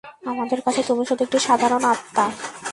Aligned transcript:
আমাদের 0.31 0.59
কাছে 0.61 0.81
তুমি 0.83 1.03
শুধু 1.05 1.21
একটি 1.23 1.39
সাধারণ 1.39 1.83
আত্মা। 1.93 2.25